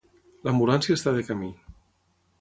[0.47, 1.53] L'ambulància està de camí.